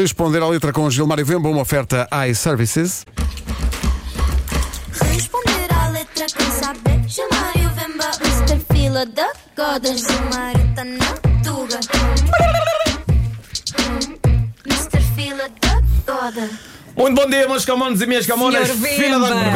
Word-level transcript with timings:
Responder 0.00 0.42
à 0.42 0.48
letra 0.48 0.72
com 0.72 0.88
Gilmário 0.88 1.26
Vemba, 1.26 1.50
uma 1.50 1.60
oferta 1.60 2.08
iServices. 2.26 3.04
Responder 5.12 5.68
à 5.74 5.88
letra 5.90 6.24
quem 6.24 6.50
saber 6.52 7.06
Chamar 7.06 7.52
o 7.56 7.68
Vemba 7.74 8.10
Mr. 8.24 8.58
Fila 8.72 9.04
da 9.04 9.30
Goda 9.54 9.94
Gilmário 9.94 10.74
tá 10.74 10.84
na 10.84 11.12
tuga 11.44 11.80
Mr. 14.66 15.00
Fila 15.14 15.50
da 15.60 15.82
Goda 16.10 16.48
Muito 16.96 17.20
bom 17.20 17.28
dia, 17.28 17.46
meus 17.46 17.66
camones 17.66 18.00
e 18.00 18.06
minhas 18.06 18.24
camonas. 18.24 18.70
Filha 18.70 19.18
da 19.18 19.28
gorda! 19.28 19.50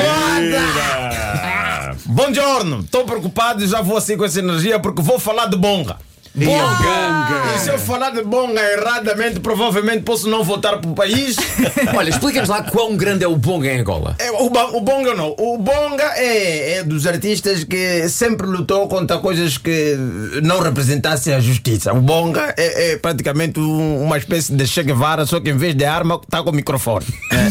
Bom 2.04 2.34
giorno. 2.34 2.80
Estou 2.80 3.06
preocupado 3.06 3.64
e 3.64 3.66
já 3.66 3.80
vou 3.80 3.96
assim 3.96 4.14
com 4.18 4.26
essa 4.26 4.40
energia 4.40 4.78
porque 4.78 5.00
vou 5.00 5.18
falar 5.18 5.46
de 5.46 5.56
bonga. 5.56 5.96
E 6.36 7.58
se 7.60 7.70
eu 7.70 7.78
falar 7.78 8.10
de 8.10 8.22
bonga 8.24 8.60
erradamente, 8.60 9.38
provavelmente 9.38 10.02
posso 10.02 10.28
não 10.28 10.42
voltar 10.42 10.78
para 10.78 10.90
o 10.90 10.94
país. 10.94 11.36
Olha, 11.96 12.10
explica-nos 12.10 12.48
lá 12.48 12.62
quão 12.64 12.96
grande 12.96 13.22
é 13.24 13.28
o 13.28 13.36
bonga 13.36 13.72
em 13.72 13.78
Angola. 13.80 14.16
É, 14.18 14.32
o, 14.32 14.46
o 14.46 14.80
bonga 14.80 15.14
não. 15.14 15.34
O 15.38 15.58
bonga 15.58 16.02
é, 16.16 16.78
é 16.78 16.82
dos 16.82 17.06
artistas 17.06 17.62
que 17.62 18.08
sempre 18.08 18.46
lutou 18.48 18.88
contra 18.88 19.18
coisas 19.18 19.56
que 19.58 19.96
não 20.42 20.60
representassem 20.60 21.32
a 21.32 21.38
justiça. 21.40 21.92
O 21.92 22.00
bonga 22.00 22.52
é, 22.56 22.92
é 22.92 22.96
praticamente 22.96 23.60
um- 23.60 24.02
uma 24.02 24.18
espécie 24.18 24.52
de 24.52 24.66
Che 24.66 24.82
Guevara, 24.82 25.24
só 25.26 25.38
que 25.40 25.50
em 25.50 25.56
vez 25.56 25.74
de 25.76 25.84
arma 25.84 26.20
está 26.22 26.42
com 26.42 26.50
microfone. 26.50 27.06
É. 27.32 27.44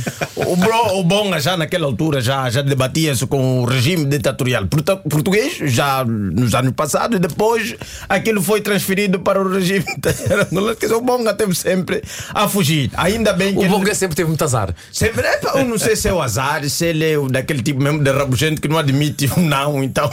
o, 0.46 0.56
bro- 0.56 0.98
o 0.98 1.04
bonga 1.04 1.40
já 1.40 1.56
naquela 1.56 1.86
altura 1.86 2.20
já, 2.20 2.48
já 2.50 2.62
debatia-se 2.62 3.26
com 3.26 3.60
o 3.60 3.64
regime 3.64 4.04
ditatorial 4.04 4.66
portu- 4.66 4.96
português, 5.08 5.54
já 5.62 6.04
nos 6.04 6.54
anos 6.54 6.72
passados, 6.74 7.16
e 7.16 7.20
depois 7.20 7.74
aquilo 8.08 8.42
foi 8.42 8.60
transferido 8.60 9.20
para 9.20 9.40
o 9.40 9.48
regime. 9.52 9.84
Quer 10.00 10.74
dizer, 10.80 10.94
o 10.94 11.00
bonga 11.00 11.34
teve 11.34 11.54
sempre 11.54 12.02
a 12.34 12.48
fugir. 12.48 12.90
Ainda 12.94 13.32
bem 13.32 13.52
que 13.52 13.58
O 13.58 13.62
ele- 13.62 13.68
bonga 13.68 13.94
sempre 13.94 14.16
teve 14.16 14.28
muito 14.28 14.42
azar. 14.44 14.74
Sempre, 14.92 15.26
é, 15.26 15.40
eu 15.54 15.64
não 15.64 15.78
sei 15.78 15.96
se 15.96 16.08
é 16.08 16.12
o 16.12 16.20
azar, 16.20 16.68
se 16.68 16.86
ele 16.86 17.04
é 17.12 17.18
o 17.18 17.28
daquele 17.28 17.62
tipo 17.62 17.82
mesmo 17.82 18.02
de 18.02 18.10
rabugento 18.10 18.60
que 18.60 18.68
não 18.68 18.78
admite 18.78 19.30
um 19.36 19.42
não, 19.42 19.82
então. 19.82 20.08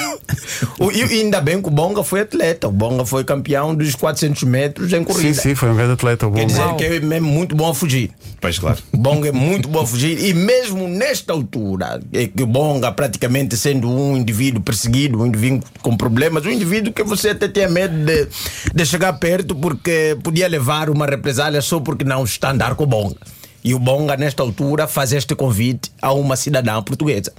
O- 0.80 0.92
E 0.92 1.04
ainda 1.04 1.40
bem 1.42 1.62
que 1.62 1.68
o 1.68 1.72
Bonga 1.72 2.04
foi 2.04 2.22
atleta. 2.22 2.68
O 2.68 2.72
Bonga 2.72 3.06
foi 3.06 3.24
campeão 3.24 3.76
dos 3.76 3.94
400 3.96 4.44
metros 4.44 4.92
em 4.94 4.98
Sim, 5.00 5.04
corrida. 5.04 5.34
sim, 5.42 5.56
foi 5.56 5.70
um 5.70 5.76
grande 5.76 5.94
atleta. 5.94 6.28
o 6.28 6.32
Quer 6.32 6.42
bom. 6.42 6.48
dizer 6.48 6.76
que 6.76 6.84
é 6.86 7.00
mesmo 7.00 7.28
muito 7.28 7.56
bom 7.56 7.70
a 7.70 7.76
fugir. 7.76 8.12
Pois 8.42 8.58
claro. 8.60 8.78
O 8.92 8.98
Bonga 8.98 9.30
é 9.30 9.32
muito 9.32 9.68
bom 9.68 9.82
a 9.82 9.88
fugir 9.88 10.17
e 10.18 10.34
mesmo 10.34 10.88
nesta 10.88 11.34
altura, 11.34 12.00
é 12.12 12.28
que 12.28 12.44
o 12.44 12.48
Bonga 12.48 12.92
praticamente 12.92 13.56
sendo 13.56 13.90
um 13.90 14.18
indivíduo 14.18 14.62
perseguido, 14.62 15.22
um 15.22 15.26
indivíduo 15.26 15.64
com 15.82 15.96
problemas, 15.96 16.46
um 16.46 16.50
indivíduo 16.50 16.92
que 16.92 17.04
você 17.04 17.30
até 17.30 17.48
tinha 17.48 17.70
medo 17.70 17.96
de, 18.06 18.28
de 18.74 18.86
chegar 18.86 19.14
perto 19.14 19.56
porque 19.56 20.18
podia 20.24 20.48
levar 20.48 20.90
uma 20.90 21.06
represália 21.06 21.62
só 21.62 21.80
porque 21.80 22.04
não 22.04 22.24
está 22.24 22.50
a 22.50 22.52
andar 22.52 22.76
com 22.76 22.84
o 22.84 22.88
Bonga. 22.88 23.18
E 23.64 23.74
o 23.74 23.80
Bonga, 23.80 24.16
nesta 24.16 24.44
altura, 24.44 24.88
faz 24.88 25.12
este 25.12 25.36
convite 25.36 25.92
a 26.02 26.14
uma 26.14 26.36
cidadã 26.36 26.82
portuguesa. 26.82 27.34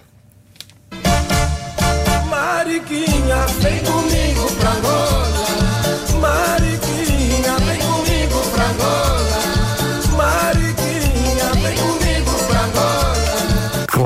Mariquinha, 2.29 3.47
vem 3.61 3.79
comigo 3.81 4.53
pra 4.59 4.73
Angola. 4.73 5.28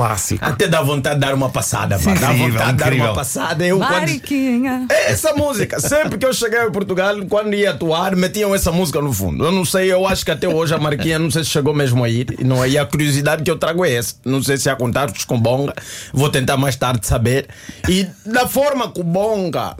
Clássico. 0.03 0.43
Até 0.43 0.67
dá 0.67 0.81
vontade 0.81 1.15
de 1.15 1.21
dar 1.21 1.33
uma 1.33 1.49
passada, 1.49 1.97
pá. 1.97 2.13
Dá 2.13 2.33
Incrível, 2.33 2.51
vontade 2.51 2.71
de 2.73 2.77
dar 2.77 2.93
uma 2.93 3.13
passada. 3.13 3.65
Eu, 3.65 3.77
quando, 3.77 3.91
Mariquinha. 3.91 4.85
É 4.89 5.11
Essa 5.11 5.33
música, 5.33 5.79
sempre 5.79 6.17
que 6.17 6.25
eu 6.25 6.33
cheguei 6.33 6.59
a 6.59 6.69
Portugal, 6.69 7.15
quando 7.29 7.53
ia 7.53 7.71
atuar, 7.71 8.13
metiam 8.13 8.53
essa 8.53 8.69
música 8.69 9.01
no 9.01 9.13
fundo. 9.13 9.45
Eu 9.45 9.51
não 9.51 9.63
sei, 9.63 9.91
eu 9.93 10.05
acho 10.05 10.25
que 10.25 10.31
até 10.31 10.47
hoje 10.47 10.73
a 10.73 10.77
Marquinha, 10.77 11.17
não 11.17 11.31
sei 11.31 11.45
se 11.45 11.51
chegou 11.51 11.73
mesmo 11.73 12.03
a 12.03 12.09
ir. 12.09 12.35
E 12.37 12.43
não 12.43 12.61
é? 12.61 12.69
E 12.69 12.77
a 12.77 12.85
curiosidade 12.85 13.43
que 13.43 13.49
eu 13.49 13.57
trago 13.57 13.85
é 13.85 13.93
essa. 13.93 14.15
Não 14.25 14.43
sei 14.43 14.57
se 14.57 14.69
há 14.69 14.75
contatos 14.75 15.23
com 15.23 15.39
Bonga, 15.39 15.73
vou 16.13 16.29
tentar 16.29 16.57
mais 16.57 16.75
tarde 16.75 17.07
saber. 17.07 17.47
E 17.87 18.05
da 18.25 18.45
forma 18.45 18.91
que 18.91 18.99
o 18.99 19.03
Bonga 19.03 19.77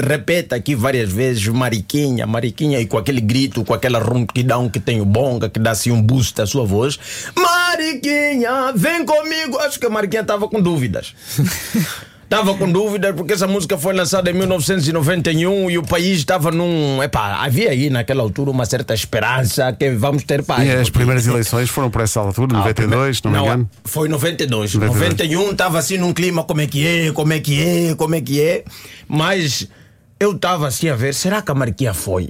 repete 0.00 0.54
aqui 0.54 0.74
várias 0.74 1.10
vezes, 1.10 1.46
Mariquinha, 1.48 2.26
Mariquinha, 2.26 2.80
e 2.80 2.86
com 2.86 2.98
aquele 2.98 3.20
grito, 3.20 3.64
com 3.64 3.74
aquela 3.74 3.98
ronquidão 3.98 4.68
que 4.68 4.80
tem 4.80 5.00
o 5.00 5.04
Bonga, 5.04 5.48
que 5.48 5.58
dá 5.60 5.70
assim 5.70 5.90
um 5.90 6.02
boost 6.02 6.40
à 6.40 6.46
sua 6.46 6.64
voz. 6.64 6.98
Mariquinha, 7.36 8.72
vem 8.74 9.04
comigo. 9.04 9.58
Acho 9.58 9.78
que 9.78 9.86
a 9.86 9.90
Mariquinha 9.90 10.22
estava 10.22 10.48
com 10.48 10.60
dúvidas. 10.60 11.14
Estava 12.30 12.54
com 12.54 12.70
dúvidas 12.70 13.12
porque 13.16 13.32
essa 13.32 13.48
música 13.48 13.76
foi 13.76 13.92
lançada 13.92 14.30
em 14.30 14.34
1991 14.34 15.68
e 15.68 15.78
o 15.78 15.82
país 15.82 16.18
estava 16.18 16.52
num. 16.52 17.02
Epá, 17.02 17.44
havia 17.44 17.70
aí 17.70 17.90
naquela 17.90 18.22
altura 18.22 18.52
uma 18.52 18.64
certa 18.64 18.94
esperança 18.94 19.72
que 19.72 19.90
vamos 19.90 20.22
ter 20.22 20.44
paz. 20.44 20.64
E 20.64 20.70
as 20.70 20.88
primeiras 20.88 21.26
eleições 21.26 21.68
foram 21.68 21.90
por 21.90 22.02
essa 22.02 22.20
altura, 22.20 22.54
Ah, 22.54 22.58
92, 22.58 23.16
se 23.16 23.24
não 23.24 23.32
me 23.32 23.38
engano. 23.40 23.68
Foi 23.84 24.08
92. 24.08 24.74
92. 24.74 25.18
91 25.18 25.50
estava 25.50 25.80
assim 25.80 25.98
num 25.98 26.12
clima 26.12 26.44
como 26.44 26.60
é 26.60 26.68
que 26.68 26.86
é, 26.86 27.10
como 27.10 27.32
é 27.32 27.40
que 27.40 27.60
é, 27.60 27.94
como 27.96 28.14
é 28.14 28.20
que 28.20 28.40
é. 28.40 28.62
Mas 29.08 29.66
eu 30.20 30.32
estava 30.32 30.68
assim 30.68 30.90
a 30.90 30.94
ver, 30.94 31.14
será 31.14 31.40
que 31.40 31.50
a 31.50 31.54
Mariquinha 31.54 31.94
foi? 31.94 32.28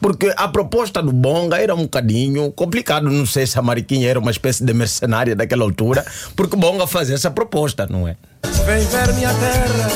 Porque 0.00 0.32
a 0.36 0.48
proposta 0.48 1.02
do 1.02 1.12
Bonga 1.12 1.58
era 1.58 1.74
um 1.74 1.82
bocadinho 1.82 2.50
complicado. 2.52 3.10
Não 3.10 3.26
sei 3.26 3.46
se 3.46 3.58
a 3.58 3.62
Mariquinha 3.62 4.08
era 4.08 4.18
uma 4.18 4.30
espécie 4.30 4.64
de 4.64 4.72
mercenária 4.72 5.36
daquela 5.36 5.64
altura, 5.64 6.04
porque 6.34 6.56
o 6.56 6.58
Bonga 6.58 6.86
fazia 6.86 7.14
essa 7.14 7.30
proposta, 7.30 7.86
não 7.86 8.08
é? 8.08 8.16
Vem 8.64 8.86
ver 8.86 9.14
minha 9.14 9.32
terra, 9.34 9.88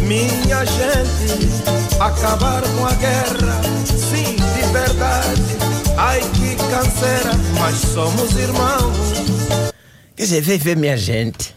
minha 0.00 0.64
gente, 0.66 1.98
acabar 1.98 2.62
com 2.62 2.86
a 2.86 2.92
guerra, 2.92 3.62
sim, 3.86 4.36
de 4.36 4.72
verdade. 4.72 5.42
Ai 5.96 6.20
que 6.20 6.56
canseira, 6.70 7.30
mas 7.58 7.76
somos 7.76 8.36
irmãos. 8.36 9.72
Quer 10.14 10.22
dizer, 10.24 10.42
vem 10.42 10.58
ver 10.58 10.76
minha 10.76 10.96
gente 10.96 11.54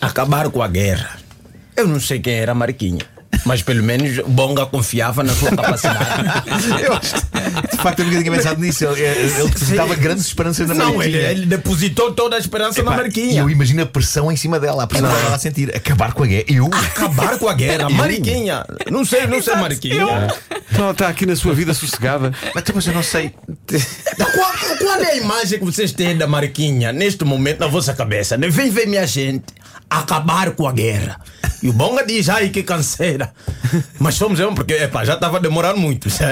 acabar 0.00 0.50
com 0.50 0.62
a 0.62 0.68
guerra. 0.68 1.18
Eu 1.74 1.88
não 1.88 2.00
sei 2.00 2.20
quem 2.20 2.34
era 2.34 2.52
a 2.52 2.54
Mariquinha. 2.54 3.15
Mas 3.46 3.62
pelo 3.62 3.80
menos 3.80 4.18
o 4.18 4.28
Bonga 4.28 4.66
confiava 4.66 5.22
na 5.22 5.32
sua 5.32 5.50
capacidade. 5.50 6.04
Eu 6.84 6.92
acho 6.94 7.14
que, 7.14 7.76
de 7.76 7.82
facto, 7.82 8.00
eu 8.00 8.06
nunca 8.06 8.18
tinha 8.18 8.32
pensado 8.32 8.60
nisso. 8.60 8.84
Ele, 8.84 9.02
ele 9.02 9.48
depositava 9.48 9.94
grandes 9.94 10.26
esperanças 10.26 10.66
na 10.68 10.74
Não, 10.74 11.00
ele, 11.00 11.16
ele 11.16 11.46
depositou 11.46 12.12
toda 12.12 12.34
a 12.34 12.38
esperança 12.40 12.82
na 12.82 12.90
Epá, 12.90 12.96
Mariquinha. 12.96 13.40
Eu 13.40 13.48
imagino 13.48 13.82
a 13.82 13.86
pressão 13.86 14.32
em 14.32 14.36
cima 14.36 14.58
dela, 14.58 14.82
a 14.82 14.86
pressão 14.86 15.08
dela 15.08 15.36
a 15.36 15.38
sentir. 15.38 15.74
Acabar 15.74 16.12
com 16.12 16.24
a 16.24 16.26
guerra. 16.26 16.44
Eu? 16.48 16.66
Acabar 16.66 17.38
com 17.38 17.48
a 17.48 17.54
guerra. 17.54 17.88
Mariquinha. 17.90 18.64
Não 18.90 19.04
sei, 19.04 19.28
não 19.28 19.40
sei, 19.40 19.54
Mariquinha. 19.54 20.28
Então 20.72 20.90
está 20.90 21.08
aqui 21.08 21.24
na 21.24 21.36
sua 21.36 21.54
vida 21.54 21.72
sossegada. 21.72 22.32
Mas 22.52 22.64
depois 22.64 22.84
eu 22.86 22.94
não 22.94 23.02
sei. 23.02 23.32
Qual, 24.16 24.52
qual 24.78 25.00
é 25.00 25.12
a 25.12 25.16
imagem 25.16 25.58
que 25.58 25.64
vocês 25.64 25.92
têm 25.92 26.16
da 26.16 26.26
Mariquinha 26.26 26.92
neste 26.92 27.24
momento 27.24 27.60
na 27.60 27.66
vossa 27.68 27.94
cabeça? 27.94 28.36
Vem 28.36 28.70
ver 28.70 28.86
minha 28.86 29.06
gente 29.06 29.44
acabar 29.88 30.50
com 30.52 30.66
a 30.66 30.72
guerra. 30.72 31.20
E 31.62 31.68
o 31.68 31.72
Bonga 31.72 32.04
diz, 32.04 32.28
ai 32.28 32.50
que 32.50 32.62
canseira. 32.62 33.32
Mas 33.98 34.14
somos 34.14 34.38
eu, 34.38 34.52
porque 34.54 34.74
epa, 34.74 35.04
já 35.04 35.14
estava 35.14 35.40
demorando 35.40 35.78
muito. 35.80 36.08
Já, 36.10 36.26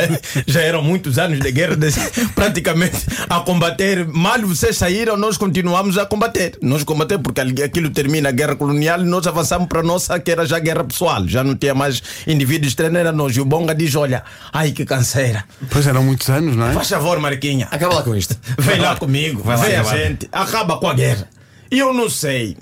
já 0.47 0.61
eram 0.61 0.83
muitos 0.83 1.19
anos 1.19 1.41
de 1.41 1.51
guerra, 1.51 1.77
de- 1.77 1.89
praticamente 2.35 2.97
a 3.29 3.41
combater. 3.41 4.07
Mal 4.07 4.41
vocês 4.43 4.77
saíram, 4.77 5.17
nós 5.17 5.37
continuamos 5.39 5.97
a 5.97 6.05
combater. 6.05 6.59
Nós 6.61 6.85
combater 6.85 7.19
porque 7.19 7.41
aquilo 7.41 7.91
termina 7.91 8.29
a 8.29 8.33
guerra 8.33 8.55
colonial 8.55 9.01
e 9.01 9.05
nós 9.05 9.27
avançamos 9.27 9.67
para 9.67 9.81
a 9.81 9.83
nossa, 9.83 10.19
que 10.21 10.31
era 10.31 10.45
já 10.47 10.59
guerra 10.59 10.85
pessoal. 10.85 11.27
Já 11.27 11.43
não 11.43 11.57
tinha 11.57 11.75
mais 11.75 12.03
indivíduos 12.27 12.69
estranhos, 12.69 12.97
era 12.97 13.11
nós. 13.13 13.35
E 13.35 13.41
o 13.41 13.45
Bonga 13.45 13.75
diz, 13.75 13.95
olha, 13.97 14.23
ai 14.53 14.73
que 14.73 14.85
canseira. 14.85 15.45
Pois 15.71 15.87
eram 15.87 16.03
muitos 16.05 16.29
anos, 16.29 16.55
não 16.55 16.69
é? 16.69 16.73
Faz 16.75 16.89
favor, 16.89 17.19
Mariquinha. 17.19 17.67
Acaba 17.71 17.95
lá 17.95 18.03
com 18.03 18.15
isto. 18.15 18.37
Vem 18.59 18.79
lá 18.79 18.95
comigo, 18.97 19.43
Vai 19.43 19.57
lá, 19.57 19.65
vem 19.65 19.77
a 19.77 19.83
gente, 19.85 20.29
acaba 20.31 20.77
com 20.77 20.89
a 20.89 20.95
guerra. 20.95 21.29
E 21.71 21.79
eu 21.79 21.93
não 21.93 22.09
sei, 22.11 22.57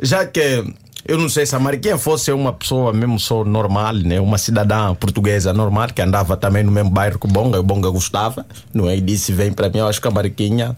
já 0.00 0.26
que 0.26 0.64
eu 1.06 1.16
não 1.16 1.28
sei 1.28 1.46
se 1.46 1.56
a 1.56 1.58
Mariquinha 1.58 1.96
fosse 1.96 2.30
uma 2.32 2.52
pessoa 2.52 2.92
mesmo 2.92 3.18
só 3.18 3.44
normal, 3.44 3.94
né? 3.94 4.20
uma 4.20 4.36
cidadã 4.36 4.94
portuguesa 4.94 5.52
normal, 5.52 5.88
que 5.88 6.02
andava 6.02 6.36
também 6.36 6.62
no 6.62 6.70
mesmo 6.70 6.90
bairro 6.90 7.18
que 7.18 7.26
o 7.26 7.28
Bonga, 7.30 7.58
o 7.58 7.62
Bonga 7.62 7.88
gostava, 7.88 8.46
não 8.74 8.88
é? 8.88 8.96
E 8.96 9.00
disse: 9.00 9.32
vem 9.32 9.52
para 9.52 9.70
mim, 9.70 9.78
eu 9.78 9.88
acho 9.88 10.00
que 10.00 10.08
a 10.08 10.10
Mariquinha 10.10 10.76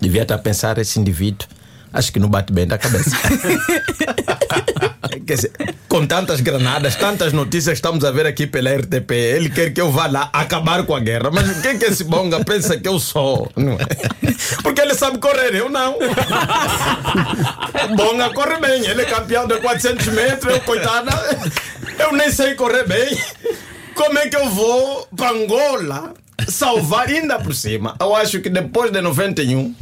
devia 0.00 0.22
estar 0.22 0.36
a 0.36 0.38
pensar 0.38 0.78
esse 0.78 0.98
indivíduo. 0.98 1.46
Acho 1.92 2.12
que 2.12 2.18
não 2.18 2.28
bate 2.28 2.52
bem 2.52 2.66
da 2.66 2.78
cabeça. 2.78 3.16
Quer 5.26 5.34
dizer, 5.34 5.52
com 5.88 6.06
tantas 6.06 6.40
granadas, 6.40 6.96
tantas 6.96 7.32
notícias 7.32 7.78
estamos 7.78 8.04
a 8.04 8.10
ver 8.10 8.26
aqui 8.26 8.46
pela 8.46 8.74
RTP, 8.74 9.12
ele 9.12 9.48
quer 9.48 9.72
que 9.72 9.80
eu 9.80 9.90
vá 9.90 10.06
lá 10.06 10.28
acabar 10.32 10.84
com 10.84 10.94
a 10.94 11.00
guerra. 11.00 11.30
Mas 11.32 11.56
o 11.56 11.62
que 11.62 11.68
é 11.68 11.74
que 11.76 11.84
esse 11.84 12.04
bonga 12.04 12.44
pensa 12.44 12.76
que 12.76 12.88
eu 12.88 12.98
sou? 12.98 13.50
Não 13.56 13.74
é? 13.74 13.86
Porque 14.62 14.80
ele 14.80 14.94
sabe 14.94 15.18
correr, 15.18 15.54
eu 15.54 15.68
não. 15.70 15.96
O 15.96 15.98
bonga 17.96 18.30
corre 18.30 18.58
bem, 18.60 18.86
ele 18.86 19.02
é 19.02 19.04
campeão 19.04 19.46
de 19.46 19.56
400 19.58 20.06
metros, 20.08 20.54
eu, 20.54 20.60
coitada, 20.62 21.12
eu 21.98 22.12
nem 22.12 22.30
sei 22.30 22.54
correr 22.54 22.86
bem. 22.86 23.16
Como 23.94 24.18
é 24.18 24.28
que 24.28 24.36
eu 24.36 24.48
vou 24.50 25.06
para 25.16 25.30
Angola 25.30 26.14
salvar 26.48 27.08
ainda 27.08 27.38
por 27.38 27.54
cima? 27.54 27.94
Eu 28.00 28.14
acho 28.14 28.40
que 28.40 28.50
depois 28.50 28.90
de 28.90 29.00
91 29.00 29.74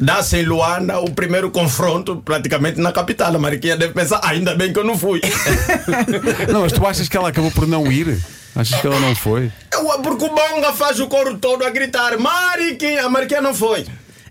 dá-se 0.00 0.38
em 0.38 0.44
Luanda 0.44 0.98
o 0.98 1.10
primeiro 1.10 1.50
confronto 1.50 2.16
praticamente 2.24 2.80
na 2.80 2.90
capital. 2.90 3.34
A 3.34 3.38
Mariquinha 3.38 3.76
deve 3.76 3.92
pensar, 3.92 4.20
ainda 4.24 4.54
bem 4.54 4.72
que 4.72 4.78
eu 4.78 4.84
não 4.84 4.98
fui. 4.98 5.20
Não, 6.50 6.62
mas 6.62 6.72
tu 6.72 6.84
achas 6.86 7.08
que 7.08 7.16
ela 7.16 7.28
acabou 7.28 7.50
por 7.50 7.66
não 7.66 7.90
ir? 7.92 8.18
Achas 8.54 8.80
que 8.80 8.86
ela 8.86 8.98
não 8.98 9.14
foi? 9.14 9.50
Eu, 9.72 9.84
porque 10.02 10.24
o 10.24 10.28
Bonga 10.28 10.72
faz 10.72 10.98
o 10.98 11.06
coro 11.06 11.38
todo 11.38 11.64
a 11.64 11.70
gritar, 11.70 12.18
Mariquinha, 12.18 13.04
a 13.04 13.08
Mariquinha 13.08 13.40
não 13.40 13.54
foi. 13.54 13.86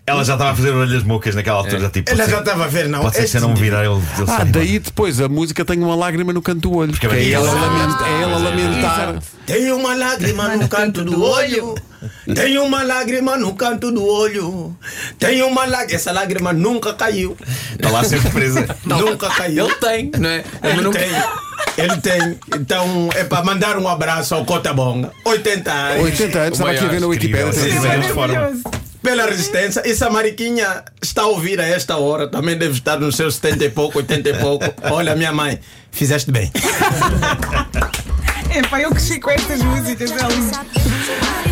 Ela 0.06 0.24
já 0.24 0.32
estava 0.32 0.50
a 0.50 0.54
fazer 0.56 0.70
orelhas 0.70 1.04
mocas 1.04 1.34
naquela 1.36 1.58
altura. 1.58 1.88
Tipo, 1.88 2.10
Ela 2.10 2.28
já 2.28 2.38
estava 2.40 2.64
a 2.64 2.66
ver, 2.66 2.88
não. 2.88 3.00
Pode 3.00 3.14
ser 3.16 3.22
que 3.22 3.28
se 3.28 3.36
eu 3.36 3.42
não 3.42 3.50
tipo- 3.50 3.60
virar 3.60 3.84
ele. 3.84 3.94
ele 3.94 4.24
Ah, 4.28 4.44
daí 4.44 4.78
depois 4.80 5.20
a 5.20 5.28
música 5.28 5.64
tem 5.64 5.78
uma 5.78 5.94
lágrima 5.94 6.32
no 6.32 6.42
canto 6.42 6.60
do 6.68 6.74
olho. 6.74 6.90
Porque 6.90 7.06
Porque 7.06 7.22
é 7.22 7.28
é 7.28 7.32
ela, 7.32 7.52
lamenta- 7.52 8.06
é 8.08 8.22
ela 8.22 8.38
lamentar. 8.38 9.18
Tem 9.46 9.70
uma 9.72 9.94
lágrima 9.94 10.48
no 10.56 10.68
canto 10.68 11.04
do 11.04 11.22
olho. 11.22 11.74
Tem 12.34 12.58
uma 12.58 12.82
lágrima 12.82 13.36
no 13.36 13.54
canto 13.54 13.92
do 13.92 14.04
olho. 14.04 14.74
Tem 15.18 15.42
uma 15.42 15.64
lágrima. 15.66 15.94
Essa 15.94 16.10
lágrima 16.12 16.52
nunca 16.52 16.92
caiu. 16.94 17.36
Está 17.72 17.90
lá 17.90 18.02
sempre 18.02 18.30
presa. 18.30 18.66
Nunca 18.84 19.28
caiu. 19.28 19.66
Ele 19.66 19.74
tem, 19.76 20.10
não 20.18 20.28
é? 20.28 20.44
Mas 20.62 20.72
Ele 20.72 20.82
não- 20.82 20.90
tem. 20.92 21.08
Ele 21.76 21.96
tem. 21.98 22.38
Então 22.58 23.08
é 23.14 23.22
para 23.24 23.44
mandar 23.44 23.76
um 23.78 23.86
abraço 23.86 24.34
ao 24.34 24.44
Cotabonga. 24.44 25.12
80 25.24 25.70
anos. 25.70 26.04
80 26.04 26.38
anos, 26.38 26.52
estava 26.58 26.70
aqui 26.72 26.84
a 26.84 26.88
ver 26.88 27.00
na 27.00 27.06
Wikipedia. 27.06 27.46
Incrível. 27.46 27.62
Tem 27.62 28.02
Sim, 28.02 28.08
sim. 28.08 28.14
forma. 28.14 28.79
Pela 29.02 29.24
resistência. 29.26 29.82
E 29.86 29.94
se 29.94 30.04
a 30.04 30.10
Mariquinha 30.10 30.84
está 31.02 31.22
a 31.22 31.26
ouvir 31.26 31.60
a 31.60 31.66
esta 31.66 31.96
hora, 31.96 32.28
também 32.28 32.56
deve 32.56 32.74
estar 32.74 32.98
nos 32.98 33.16
seus 33.16 33.36
70 33.36 33.64
e 33.64 33.70
pouco, 33.70 33.98
80 33.98 34.28
e 34.28 34.34
pouco. 34.34 34.64
Olha, 34.90 35.16
minha 35.16 35.32
mãe, 35.32 35.58
fizeste 35.90 36.30
bem. 36.30 36.50
Epá, 38.54 38.80
eu 38.80 38.90
cresci 38.90 39.18
com 39.20 39.30
estas 39.30 39.62
músicas, 39.62 40.10
é 40.10 40.16
lindo. 40.28 41.49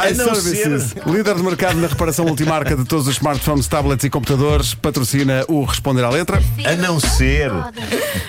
A 0.00 0.10
iServices, 0.10 0.94
líder 1.06 1.34
de 1.34 1.42
mercado 1.42 1.76
na 1.78 1.86
reparação 1.88 2.24
multimarca 2.24 2.74
de 2.76 2.84
todos 2.84 3.06
os 3.06 3.14
smartphones, 3.16 3.66
tablets 3.66 4.04
e 4.04 4.10
computadores, 4.10 4.74
patrocina 4.74 5.44
o 5.48 5.64
Responder 5.64 6.04
à 6.04 6.10
Letra. 6.10 6.42
A 6.64 6.74
não 6.76 6.98
ser 6.98 7.50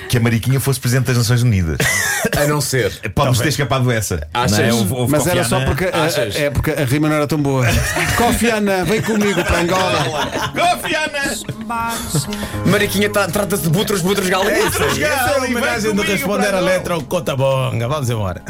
que 0.09 0.17
a 0.17 0.19
Mariquinha 0.19 0.59
fosse 0.59 0.79
Presidente 0.79 1.07
das 1.07 1.17
Nações 1.17 1.41
Unidas. 1.43 1.77
A 2.37 2.45
não 2.47 2.61
ser. 2.61 2.91
Pode-nos 3.15 3.39
ter 3.39 3.49
escapado 3.49 3.89
essa. 3.91 4.27
Achas? 4.33 4.57
Não 4.57 4.65
é? 4.65 4.73
Houve- 4.73 4.93
houve 4.93 5.11
Mas 5.11 5.27
era 5.27 5.43
só 5.43 5.59
porque 5.65 5.85
a, 5.85 6.03
Achas? 6.05 6.35
é 6.35 6.49
porque 6.49 6.71
a 6.71 6.85
rima 6.85 7.07
não 7.09 7.15
era 7.15 7.27
tão 7.27 7.37
boa. 7.41 7.65
Kofi 8.17 8.49
Annan, 8.49 8.83
vem 8.85 9.01
comigo 9.01 9.43
para 9.43 9.59
Angola. 9.61 10.27
Kofi 10.53 10.95
Annan! 10.95 12.21
Mariquinha 12.65 13.09
tá- 13.09 13.27
trata-se 13.27 13.63
de 13.63 13.69
butros, 13.69 14.01
butros 14.01 14.27
galinhas. 14.27 14.73
Essa 14.75 15.03
é 15.03 15.37
a 15.37 15.43
homenagem 15.43 15.95
de 15.95 16.01
responder 16.01 16.53
a 16.53 16.59
letra 16.59 16.93
ao 16.95 17.01
Cotabonga. 17.01 17.87
Vamos 17.87 18.09
embora. 18.09 18.41